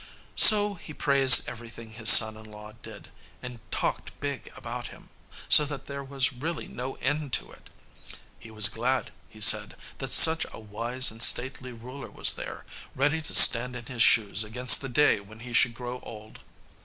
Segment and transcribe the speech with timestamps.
[0.35, 3.09] So he praised everything his son in law did,
[3.43, 5.09] and talked big about him,
[5.47, 7.69] so that there was really no end to it.
[8.39, 13.21] He was glad, he said, that such a wise and stately ruler was there, ready
[13.21, 16.39] to stand in his shoes against the day when he should grow old.